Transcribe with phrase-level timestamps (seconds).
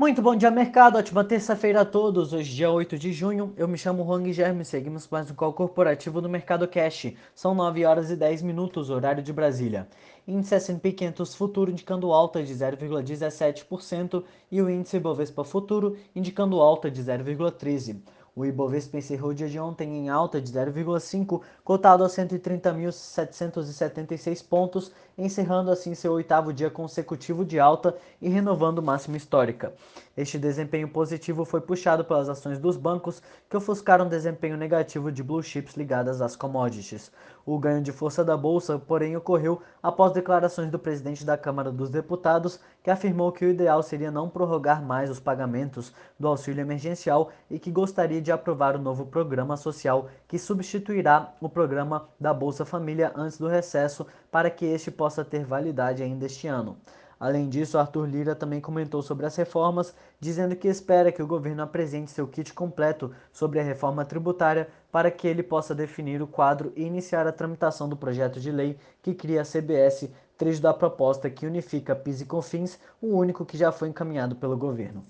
[0.00, 0.96] Muito bom dia, mercado.
[0.96, 2.32] Ótima terça-feira a todos.
[2.32, 3.52] Hoje, dia 8 de junho.
[3.54, 4.64] Eu me chamo Juan Guilherme.
[4.64, 7.12] Seguimos mais um call corporativo no Mercado Cash.
[7.34, 9.86] São 9 horas e 10 minutos, horário de Brasília.
[10.26, 16.90] Índice S&P 500 Futuro indicando alta de 0,17% e o índice Bovespa Futuro indicando alta
[16.90, 18.00] de 0,13%.
[18.40, 24.90] O Ibovespa encerrou o dia de ontem em alta de 0,5, cotado a 130.776 pontos,
[25.18, 29.74] encerrando assim seu oitavo dia consecutivo de alta e renovando máxima histórica.
[30.16, 35.42] Este desempenho positivo foi puxado pelas ações dos bancos, que ofuscaram desempenho negativo de blue
[35.42, 37.12] chips ligadas às commodities.
[37.44, 41.90] O ganho de força da bolsa, porém, ocorreu após declarações do presidente da Câmara dos
[41.90, 47.30] Deputados, que afirmou que o ideal seria não prorrogar mais os pagamentos do auxílio emergencial
[47.50, 52.64] e que gostaria de aprovar o novo programa social que substituirá o programa da Bolsa
[52.64, 56.76] Família antes do recesso para que este possa ter validade ainda este ano.
[57.20, 61.62] Além disso, Arthur Lira também comentou sobre as reformas, dizendo que espera que o governo
[61.62, 66.72] apresente seu kit completo sobre a reforma tributária para que ele possa definir o quadro
[66.74, 71.28] e iniciar a tramitação do projeto de lei que cria a CBS, trecho da proposta
[71.28, 75.04] que unifica PIS e COFINS, o único que já foi encaminhado pelo governo.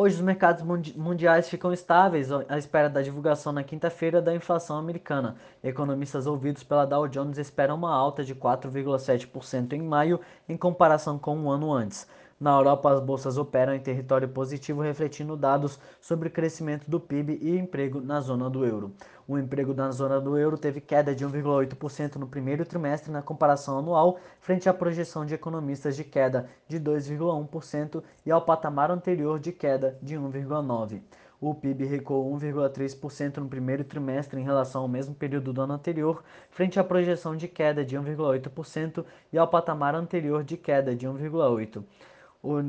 [0.00, 0.62] Hoje os mercados
[0.94, 5.34] mundiais ficam estáveis à espera da divulgação na quinta-feira da inflação americana.
[5.60, 11.36] Economistas ouvidos pela Dow Jones esperam uma alta de 4,7% em maio em comparação com
[11.36, 12.06] um ano antes.
[12.40, 17.36] Na Europa, as bolsas operam em território positivo, refletindo dados sobre o crescimento do PIB
[17.42, 18.92] e emprego na zona do euro.
[19.26, 23.80] O emprego na zona do euro teve queda de 1,8% no primeiro trimestre na comparação
[23.80, 29.50] anual, frente à projeção de economistas de queda de 2,1% e ao patamar anterior de
[29.50, 31.00] queda de 1,9%.
[31.40, 36.22] O PIB recuou 1,3% no primeiro trimestre em relação ao mesmo período do ano anterior,
[36.50, 41.82] frente à projeção de queda de 1,8% e ao patamar anterior de queda de 1,8%.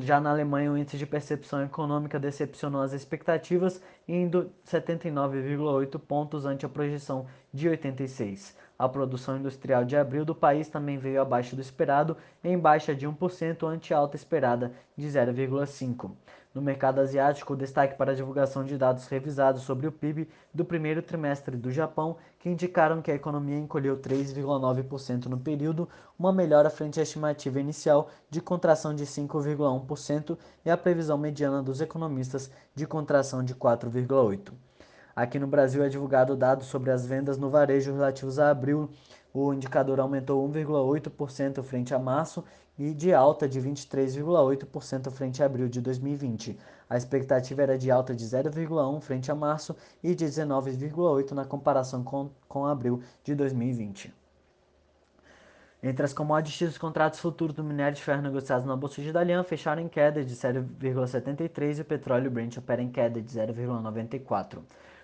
[0.01, 6.65] Já na Alemanha, o índice de percepção econômica decepcionou as expectativas, indo 79,8 pontos ante
[6.65, 8.57] a projeção de 86.
[8.79, 13.07] A produção industrial de abril do país também veio abaixo do esperado, em baixa de
[13.07, 16.11] 1% ante alta esperada de 0,5%.
[16.53, 20.99] No mercado asiático, destaque para a divulgação de dados revisados sobre o PIB do primeiro
[20.99, 25.87] trimestre do Japão, que indicaram que a economia encolheu 3,9% no período,
[26.17, 31.81] uma melhora frente à estimativa inicial de contração de 5,1% e a previsão mediana dos
[31.81, 34.51] economistas de contração de 4,8%.
[35.15, 38.89] Aqui no Brasil é divulgado dados sobre as vendas no varejo relativos a abril.
[39.31, 42.43] O indicador aumentou 1,8% frente a março
[42.79, 46.57] e de alta de 23,8% frente a abril de 2020.
[46.89, 52.03] A expectativa era de alta de 0,1% frente a março e de 19,8% na comparação
[52.05, 54.13] com, com abril de 2020.
[55.83, 59.43] Entre as commodities, os contratos futuros do minério de ferro negociados na Bolsa de Dalian
[59.43, 64.59] fecharam em queda de 0,73 e o petróleo Brent opera em queda de 0,94.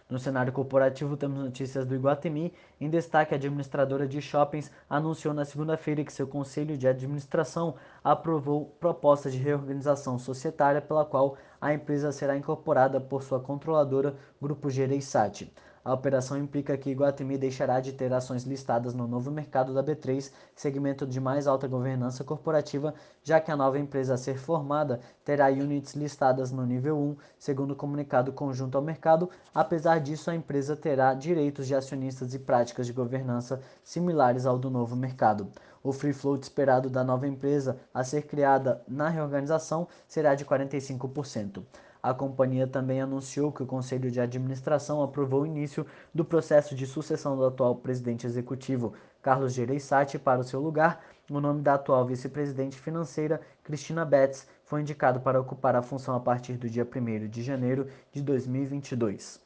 [0.07, 2.53] No cenário corporativo, temos notícias do Iguatemi.
[2.79, 7.73] Em destaque, a administradora de shoppings anunciou na segunda-feira que seu conselho de administração
[8.03, 14.69] aprovou proposta de reorganização societária pela qual a empresa será incorporada por sua controladora, Grupo
[14.69, 15.51] Gereissati.
[15.85, 20.31] A operação implica que Iguatemi deixará de ter ações listadas no novo mercado da B3,
[20.55, 22.91] segmento de mais alta governança corporativa,
[23.23, 27.71] já que a nova empresa a ser formada terá units listadas no nível 1, segundo
[27.71, 29.29] o comunicado conjunto ao mercado.
[29.53, 34.71] Apesar disso, a empresa terá direitos de acionistas e práticas de governança similares ao do
[34.71, 35.47] novo mercado.
[35.83, 41.61] O free float esperado da nova empresa a ser criada na reorganização será de 45%.
[42.05, 46.85] A companhia também anunciou que o Conselho de Administração aprovou o início do processo de
[46.85, 48.93] sucessão do atual presidente executivo,
[49.23, 51.03] Carlos Gereissati, para o seu lugar.
[51.31, 56.19] O nome da atual vice-presidente financeira, Cristina Betts, foi indicado para ocupar a função a
[56.19, 59.41] partir do dia 1 de janeiro de 2022.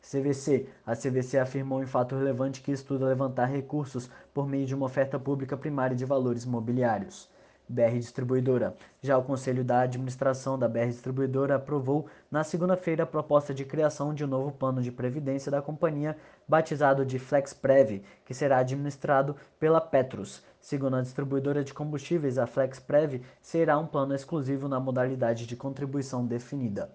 [0.00, 0.70] CVC.
[0.86, 5.18] A CVC afirmou em fato relevante que estuda levantar recursos por meio de uma oferta
[5.18, 7.28] pública primária de valores imobiliários.
[7.68, 8.76] BR Distribuidora.
[9.02, 14.14] Já o Conselho da Administração da BR Distribuidora aprovou na segunda-feira a proposta de criação
[14.14, 19.80] de um novo plano de previdência da companhia, batizado de FlexPrev, que será administrado pela
[19.80, 20.42] Petrus.
[20.60, 26.24] Segundo a distribuidora de combustíveis, a FlexPrev será um plano exclusivo na modalidade de contribuição
[26.26, 26.90] definida.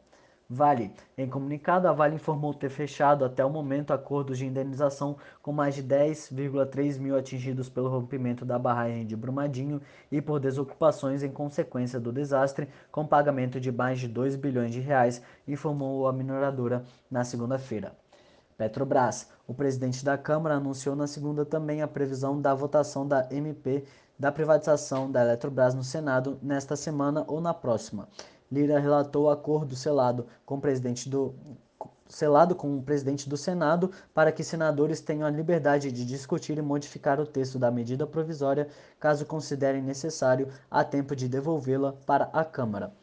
[0.54, 0.92] Vale.
[1.18, 5.76] Em comunicado, a Vale informou ter fechado até o momento acordos de indenização com mais
[5.76, 9.82] de 10,3 mil atingidos pelo rompimento da barragem de Brumadinho
[10.12, 14.82] e por desocupações em consequência do desastre, com pagamento de mais de 2 bilhões de
[14.82, 17.94] reais, informou a mineradora na segunda-feira.
[18.58, 19.30] Petrobras.
[19.48, 23.86] O presidente da Câmara anunciou na segunda também a previsão da votação da MP
[24.20, 28.10] da privatização da Eletrobras no Senado nesta semana ou na próxima.
[28.52, 31.34] Lira relatou o acordo selado com o presidente do
[32.12, 36.62] selado com o presidente do Senado para que senadores tenham a liberdade de discutir e
[36.62, 38.68] modificar o texto da medida provisória,
[39.00, 42.94] caso considerem necessário, a tempo de devolvê-la para a Câmara.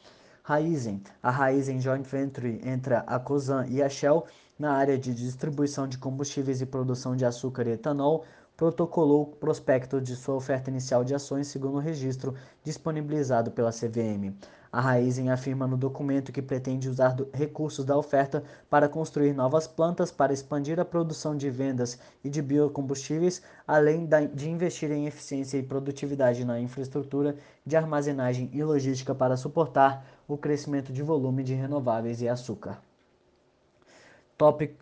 [0.43, 4.27] Raizen, a Raizen Joint Venture entre a Cosan e a Shell
[4.59, 8.25] na área de distribuição de combustíveis e produção de açúcar e etanol,
[8.57, 12.35] protocolou o prospecto de sua oferta inicial de ações segundo o registro
[12.65, 14.35] disponibilizado pela CVM.
[14.71, 20.11] A Raizen afirma no documento que pretende usar recursos da oferta para construir novas plantas
[20.11, 25.63] para expandir a produção de vendas e de biocombustíveis, além de investir em eficiência e
[25.63, 32.21] produtividade na infraestrutura de armazenagem e logística para suportar o crescimento de volume de renováveis
[32.21, 32.88] e açúcar.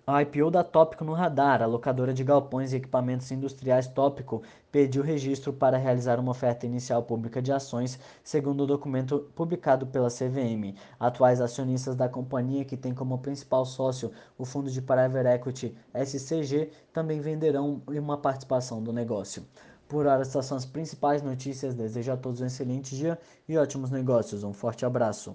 [0.07, 5.03] A IPO da Tópico no radar, a locadora de galpões e equipamentos industriais Tópico pediu
[5.03, 10.75] registro para realizar uma oferta inicial pública de ações, segundo o documento publicado pela CVM.
[11.01, 16.71] Atuais acionistas da companhia, que tem como principal sócio o fundo de private equity SCG,
[16.93, 19.43] também venderão uma participação do negócio.
[19.89, 21.75] Por hora, essas são as principais notícias.
[21.75, 23.19] Desejo a todos um excelente dia
[23.49, 24.45] e ótimos negócios.
[24.45, 25.35] Um forte abraço.